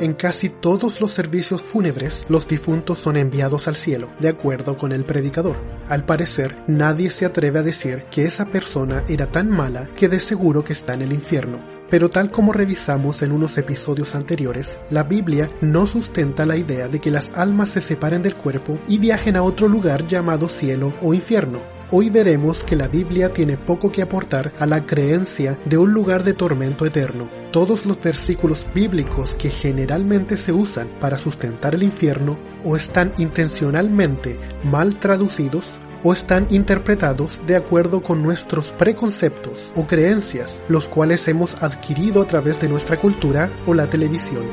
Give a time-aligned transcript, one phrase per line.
[0.00, 4.92] En casi todos los servicios fúnebres, los difuntos son enviados al cielo, de acuerdo con
[4.92, 5.56] el predicador.
[5.88, 10.20] Al parecer, nadie se atreve a decir que esa persona era tan mala que de
[10.20, 11.64] seguro que está en el infierno.
[11.90, 17.00] Pero tal como revisamos en unos episodios anteriores, la Biblia no sustenta la idea de
[17.00, 21.12] que las almas se separen del cuerpo y viajen a otro lugar llamado cielo o
[21.12, 21.77] infierno.
[21.90, 26.22] Hoy veremos que la Biblia tiene poco que aportar a la creencia de un lugar
[26.22, 27.30] de tormento eterno.
[27.50, 34.36] Todos los versículos bíblicos que generalmente se usan para sustentar el infierno o están intencionalmente
[34.64, 35.64] mal traducidos
[36.02, 42.26] o están interpretados de acuerdo con nuestros preconceptos o creencias, los cuales hemos adquirido a
[42.26, 44.44] través de nuestra cultura o la televisión.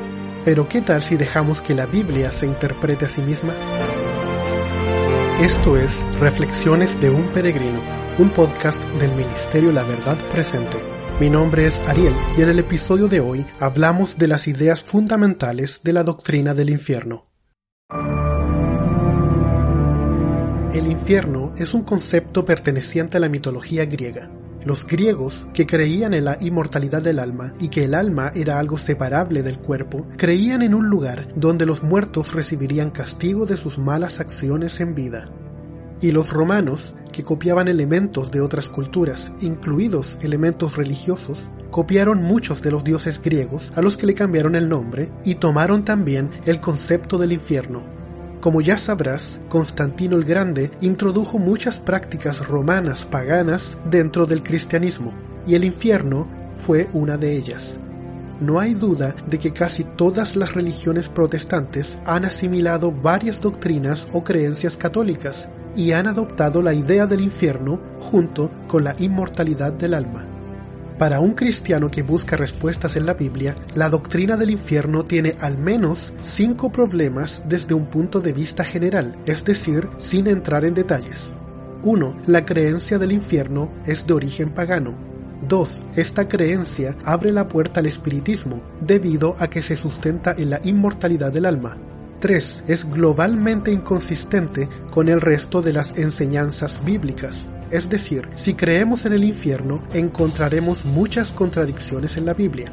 [0.46, 3.52] Pero ¿qué tal si dejamos que la Biblia se interprete a sí misma?
[5.40, 7.78] Esto es Reflexiones de un Peregrino,
[8.18, 10.78] un podcast del Ministerio La Verdad Presente.
[11.20, 15.82] Mi nombre es Ariel y en el episodio de hoy hablamos de las ideas fundamentales
[15.84, 17.26] de la doctrina del infierno.
[20.72, 24.30] El infierno es un concepto perteneciente a la mitología griega.
[24.66, 28.78] Los griegos, que creían en la inmortalidad del alma y que el alma era algo
[28.78, 34.18] separable del cuerpo, creían en un lugar donde los muertos recibirían castigo de sus malas
[34.18, 35.24] acciones en vida.
[36.00, 41.38] Y los romanos, que copiaban elementos de otras culturas, incluidos elementos religiosos,
[41.70, 45.84] copiaron muchos de los dioses griegos a los que le cambiaron el nombre y tomaron
[45.84, 47.84] también el concepto del infierno,
[48.40, 55.12] como ya sabrás, Constantino el Grande introdujo muchas prácticas romanas paganas dentro del cristianismo,
[55.46, 57.78] y el infierno fue una de ellas.
[58.40, 64.22] No hay duda de que casi todas las religiones protestantes han asimilado varias doctrinas o
[64.22, 70.35] creencias católicas y han adoptado la idea del infierno junto con la inmortalidad del alma.
[70.98, 75.58] Para un cristiano que busca respuestas en la Biblia, la doctrina del infierno tiene al
[75.58, 81.26] menos cinco problemas desde un punto de vista general, es decir, sin entrar en detalles.
[81.82, 82.22] 1.
[82.26, 84.96] La creencia del infierno es de origen pagano.
[85.46, 85.84] 2.
[85.96, 91.30] Esta creencia abre la puerta al espiritismo, debido a que se sustenta en la inmortalidad
[91.30, 91.76] del alma.
[92.20, 92.64] 3.
[92.68, 97.44] Es globalmente inconsistente con el resto de las enseñanzas bíblicas.
[97.70, 102.66] Es decir, si creemos en el infierno, encontraremos muchas contradicciones en la Biblia.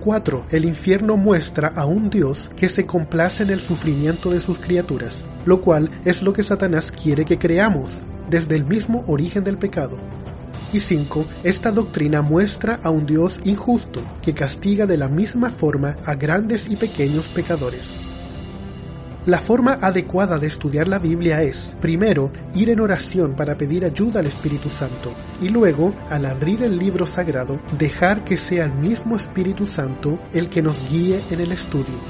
[0.00, 0.46] 4.
[0.50, 5.24] El infierno muestra a un Dios que se complace en el sufrimiento de sus criaturas,
[5.44, 9.98] lo cual es lo que Satanás quiere que creamos, desde el mismo origen del pecado.
[10.72, 11.26] Y 5.
[11.42, 16.70] Esta doctrina muestra a un Dios injusto, que castiga de la misma forma a grandes
[16.70, 17.90] y pequeños pecadores.
[19.26, 24.20] La forma adecuada de estudiar la Biblia es, primero, ir en oración para pedir ayuda
[24.20, 29.16] al Espíritu Santo y luego, al abrir el libro sagrado, dejar que sea el mismo
[29.16, 32.00] Espíritu Santo el que nos guíe en el estudio.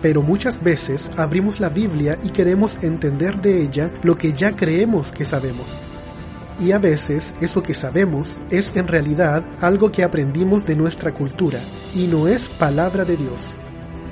[0.00, 5.12] Pero muchas veces abrimos la Biblia y queremos entender de ella lo que ya creemos
[5.12, 5.78] que sabemos.
[6.58, 11.60] Y a veces eso que sabemos es en realidad algo que aprendimos de nuestra cultura
[11.94, 13.50] y no es palabra de Dios.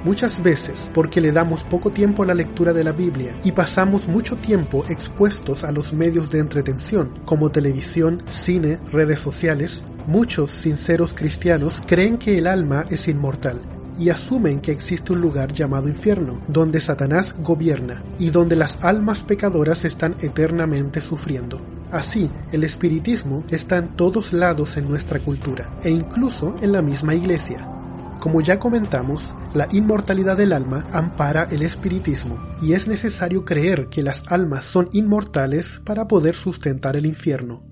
[0.06, 4.06] Muchas veces, porque le damos poco tiempo a la lectura de la Biblia y pasamos
[4.06, 11.12] mucho tiempo expuestos a los medios de entretención, como televisión, cine, redes sociales, muchos sinceros
[11.12, 13.60] cristianos creen que el alma es inmortal
[13.98, 19.24] y asumen que existe un lugar llamado infierno, donde Satanás gobierna y donde las almas
[19.24, 21.60] pecadoras están eternamente sufriendo.
[21.90, 27.12] Así, el espiritismo está en todos lados en nuestra cultura e incluso en la misma
[27.16, 27.72] iglesia.
[28.20, 34.02] Como ya comentamos, la inmortalidad del alma ampara el espiritismo y es necesario creer que
[34.02, 37.64] las almas son inmortales para poder sustentar el infierno.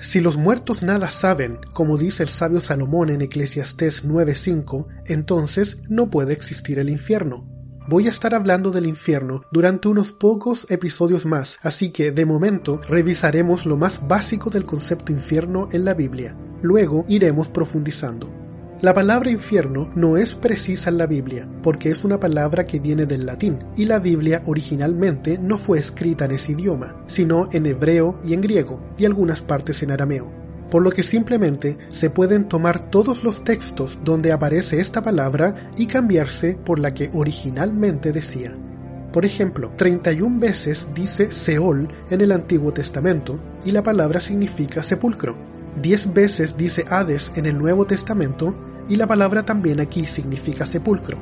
[0.00, 6.08] Si los muertos nada saben, como dice el sabio Salomón en Eclesiastés 9:5, entonces no
[6.08, 7.48] puede existir el infierno.
[7.88, 12.80] Voy a estar hablando del infierno durante unos pocos episodios más, así que de momento
[12.88, 16.36] revisaremos lo más básico del concepto infierno en la Biblia.
[16.62, 18.37] Luego iremos profundizando.
[18.80, 23.06] La palabra infierno no es precisa en la Biblia, porque es una palabra que viene
[23.06, 28.20] del latín, y la Biblia originalmente no fue escrita en ese idioma, sino en hebreo
[28.22, 30.30] y en griego, y algunas partes en arameo.
[30.70, 35.88] Por lo que simplemente se pueden tomar todos los textos donde aparece esta palabra y
[35.88, 38.56] cambiarse por la que originalmente decía.
[39.12, 45.36] Por ejemplo, 31 veces dice Seol en el Antiguo Testamento y la palabra significa sepulcro.
[45.82, 51.18] 10 veces dice Hades en el Nuevo Testamento y la palabra también aquí significa sepulcro.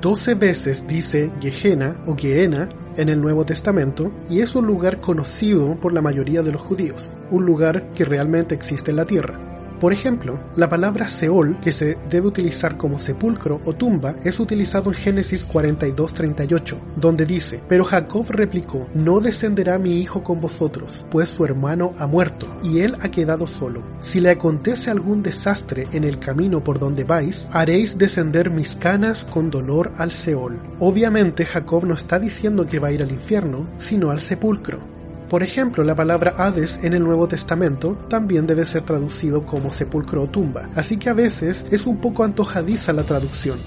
[0.00, 5.78] Doce veces dice Gehenna o Gehenna en el Nuevo Testamento y es un lugar conocido
[5.80, 9.45] por la mayoría de los judíos, un lugar que realmente existe en la tierra.
[9.80, 14.90] Por ejemplo, la palabra Seol, que se debe utilizar como sepulcro o tumba, es utilizado
[14.90, 21.28] en Génesis 42:38, donde dice, Pero Jacob replicó, No descenderá mi hijo con vosotros, pues
[21.28, 23.84] su hermano ha muerto, y él ha quedado solo.
[24.02, 29.24] Si le acontece algún desastre en el camino por donde vais, haréis descender mis canas
[29.24, 30.58] con dolor al Seol.
[30.78, 34.95] Obviamente Jacob no está diciendo que va a ir al infierno, sino al sepulcro.
[35.28, 40.22] Por ejemplo, la palabra Hades en el Nuevo Testamento también debe ser traducido como sepulcro
[40.22, 43.58] o tumba, así que a veces es un poco antojadiza la traducción.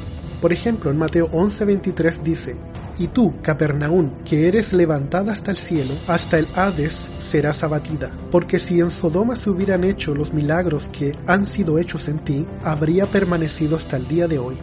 [0.41, 2.55] Por ejemplo, en Mateo 11:23 dice,
[2.97, 8.59] Y tú, Capernaún, que eres levantada hasta el cielo, hasta el Hades serás abatida, porque
[8.59, 13.11] si en Sodoma se hubieran hecho los milagros que han sido hechos en ti, habría
[13.11, 14.57] permanecido hasta el día de hoy.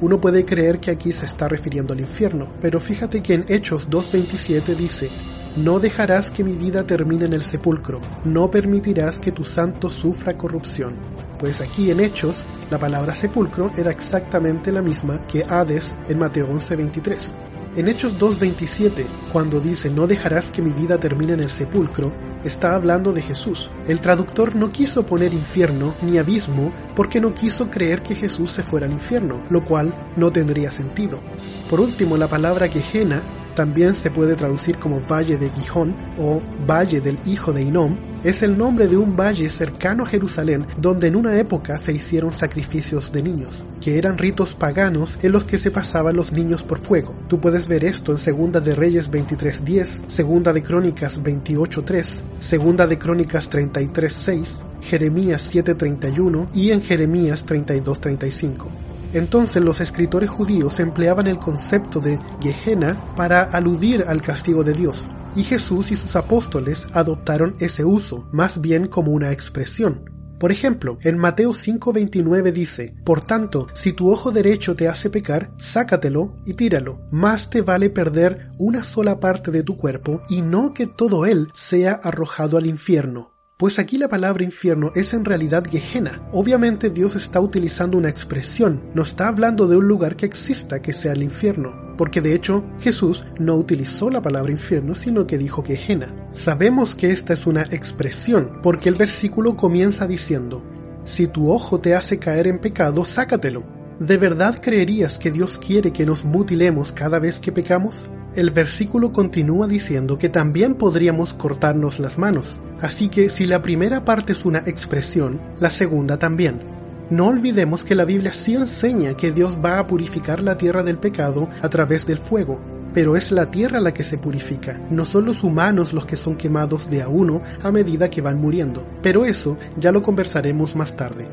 [0.00, 3.88] Uno puede creer que aquí se está refiriendo al infierno, pero fíjate que en Hechos
[3.90, 5.10] 2.27 dice,
[5.56, 10.36] no dejarás que mi vida termine en el sepulcro, no permitirás que tu santo sufra
[10.36, 10.96] corrupción.
[11.38, 16.48] Pues aquí en Hechos, la palabra sepulcro era exactamente la misma que Hades en Mateo
[16.48, 17.28] 11:23.
[17.76, 22.12] En Hechos 2.27, cuando dice no dejarás que mi vida termine en el sepulcro,
[22.42, 23.70] está hablando de Jesús.
[23.86, 28.64] El traductor no quiso poner infierno ni abismo porque no quiso creer que Jesús se
[28.64, 31.20] fuera al infierno, lo cual no tendría sentido.
[31.68, 37.00] Por último, la palabra quejena también se puede traducir como Valle de Gijón o Valle
[37.00, 41.16] del Hijo de Inom, es el nombre de un valle cercano a Jerusalén donde en
[41.16, 45.70] una época se hicieron sacrificios de niños, que eran ritos paganos en los que se
[45.70, 47.14] pasaban los niños por fuego.
[47.28, 52.06] Tú puedes ver esto en Segunda de Reyes 23.10, Segunda de Crónicas 28.3,
[52.40, 54.46] Segunda de Crónicas 33.6,
[54.82, 58.89] Jeremías 7.31 y en Jeremías 32.35.
[59.12, 65.04] Entonces los escritores judíos empleaban el concepto de Gehenna para aludir al castigo de Dios,
[65.34, 70.04] y Jesús y sus apóstoles adoptaron ese uso, más bien como una expresión.
[70.40, 75.50] Por ejemplo, en Mateo 5:29 dice, Por tanto, si tu ojo derecho te hace pecar,
[75.58, 77.02] sácatelo y tíralo.
[77.10, 81.48] Más te vale perder una sola parte de tu cuerpo y no que todo él
[81.54, 83.32] sea arrojado al infierno.
[83.60, 86.26] Pues aquí la palabra infierno es en realidad Gehenna.
[86.32, 90.94] Obviamente Dios está utilizando una expresión, no está hablando de un lugar que exista que
[90.94, 95.62] sea el infierno, porque de hecho Jesús no utilizó la palabra infierno, sino que dijo
[95.62, 96.30] Gehenna.
[96.32, 100.64] Sabemos que esta es una expresión, porque el versículo comienza diciendo,
[101.04, 103.62] si tu ojo te hace caer en pecado, sácatelo.
[103.98, 108.08] ¿De verdad creerías que Dios quiere que nos mutilemos cada vez que pecamos?
[108.34, 114.04] El versículo continúa diciendo que también podríamos cortarnos las manos, Así que si la primera
[114.04, 116.62] parte es una expresión, la segunda también.
[117.10, 120.98] No olvidemos que la Biblia sí enseña que Dios va a purificar la tierra del
[120.98, 122.60] pecado a través del fuego,
[122.94, 126.36] pero es la tierra la que se purifica, no son los humanos los que son
[126.36, 130.96] quemados de a uno a medida que van muriendo, pero eso ya lo conversaremos más
[130.96, 131.28] tarde.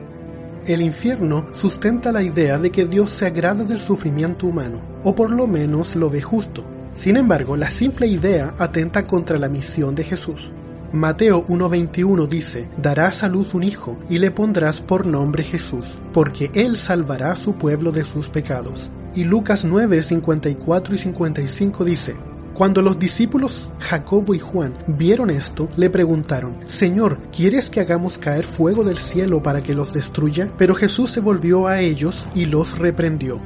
[0.66, 5.32] El infierno sustenta la idea de que Dios se agrada del sufrimiento humano, o por
[5.32, 6.66] lo menos lo ve justo.
[6.94, 10.52] Sin embargo, la simple idea atenta contra la misión de Jesús.
[10.94, 16.50] Mateo 1.21 dice, darás a luz un hijo y le pondrás por nombre Jesús, porque
[16.54, 18.90] él salvará a su pueblo de sus pecados.
[19.14, 22.16] Y Lucas 9.54 y 55 dice,
[22.54, 28.46] cuando los discípulos Jacobo y Juan vieron esto, le preguntaron, Señor, ¿quieres que hagamos caer
[28.46, 30.52] fuego del cielo para que los destruya?
[30.58, 33.42] Pero Jesús se volvió a ellos y los reprendió.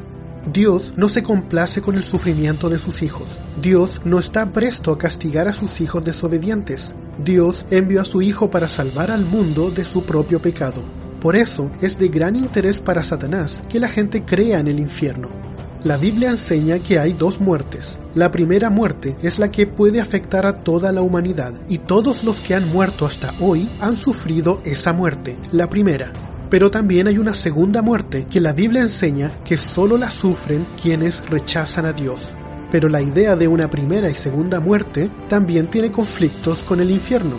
[0.54, 3.28] Dios no se complace con el sufrimiento de sus hijos.
[3.62, 6.94] Dios no está presto a castigar a sus hijos desobedientes.
[7.18, 10.84] Dios envió a su Hijo para salvar al mundo de su propio pecado.
[11.20, 15.30] Por eso es de gran interés para Satanás que la gente crea en el infierno.
[15.84, 18.00] La Biblia enseña que hay dos muertes.
[18.14, 22.40] La primera muerte es la que puede afectar a toda la humanidad y todos los
[22.40, 26.12] que han muerto hasta hoy han sufrido esa muerte, la primera.
[26.50, 31.28] Pero también hay una segunda muerte que la Biblia enseña que solo la sufren quienes
[31.30, 32.22] rechazan a Dios
[32.72, 37.38] pero la idea de una primera y segunda muerte también tiene conflictos con el infierno.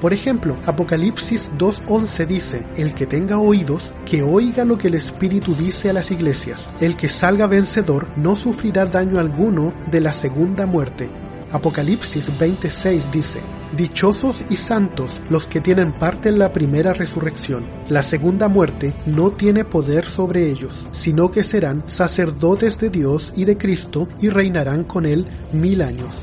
[0.00, 5.54] Por ejemplo, Apocalipsis 2.11 dice, el que tenga oídos, que oiga lo que el Espíritu
[5.54, 6.68] dice a las iglesias.
[6.78, 11.10] El que salga vencedor no sufrirá daño alguno de la segunda muerte.
[11.50, 13.40] Apocalipsis 26 dice,
[13.76, 17.66] Dichosos y santos los que tienen parte en la primera resurrección.
[17.88, 23.44] La segunda muerte no tiene poder sobre ellos, sino que serán sacerdotes de Dios y
[23.44, 26.14] de Cristo y reinarán con él mil años.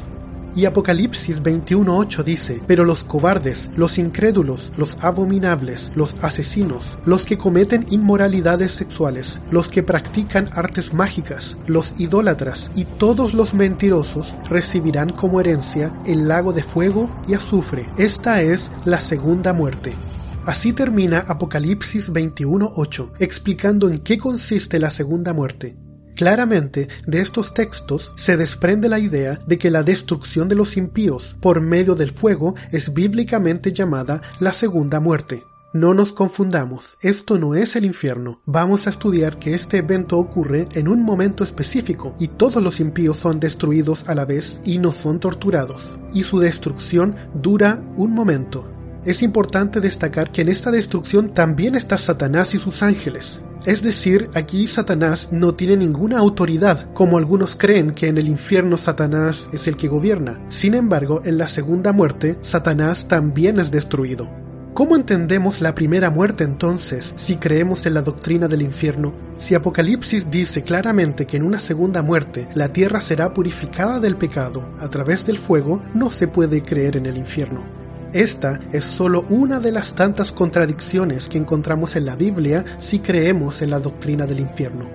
[0.56, 7.38] Y Apocalipsis 21.8 dice, pero los cobardes, los incrédulos, los abominables, los asesinos, los que
[7.38, 15.12] cometen inmoralidades sexuales, los que practican artes mágicas, los idólatras y todos los mentirosos recibirán
[15.12, 17.90] como herencia el lago de fuego y azufre.
[17.98, 19.96] Esta es la segunda muerte.
[20.46, 25.78] Así termina Apocalipsis 21.8, explicando en qué consiste la segunda muerte.
[26.16, 31.36] Claramente, de estos textos se desprende la idea de que la destrucción de los impíos
[31.40, 35.44] por medio del fuego es bíblicamente llamada la segunda muerte.
[35.74, 38.42] No nos confundamos, esto no es el infierno.
[38.46, 43.16] Vamos a estudiar que este evento ocurre en un momento específico y todos los impíos
[43.16, 45.98] son destruidos a la vez y no son torturados.
[46.14, 48.70] Y su destrucción dura un momento.
[49.06, 53.40] Es importante destacar que en esta destrucción también está Satanás y sus ángeles.
[53.66, 58.76] Es decir, aquí Satanás no tiene ninguna autoridad, como algunos creen que en el infierno
[58.76, 60.44] Satanás es el que gobierna.
[60.50, 64.28] Sin embargo, en la segunda muerte, Satanás también es destruido.
[64.74, 69.14] ¿Cómo entendemos la primera muerte entonces si creemos en la doctrina del infierno?
[69.38, 74.74] Si Apocalipsis dice claramente que en una segunda muerte la tierra será purificada del pecado
[74.80, 77.81] a través del fuego, no se puede creer en el infierno.
[78.14, 83.62] Esta es solo una de las tantas contradicciones que encontramos en la Biblia si creemos
[83.62, 84.90] en la doctrina del infierno.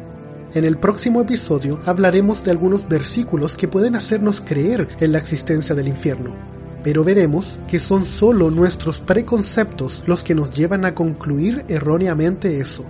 [0.54, 5.74] En el próximo episodio hablaremos de algunos versículos que pueden hacernos creer en la existencia
[5.74, 6.56] del infierno
[6.86, 12.84] pero veremos que son solo nuestros preconceptos los que nos llevan a concluir erróneamente eso.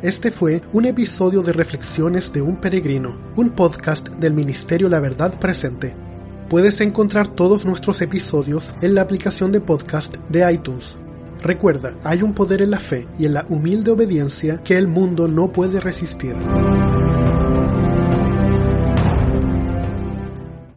[0.00, 5.40] Este fue un episodio de Reflexiones de un Peregrino, un podcast del Ministerio La Verdad
[5.40, 6.05] Presente.
[6.48, 10.96] Puedes encontrar todos nuestros episodios en la aplicación de podcast de iTunes.
[11.42, 15.26] Recuerda, hay un poder en la fe y en la humilde obediencia que el mundo
[15.26, 16.36] no puede resistir.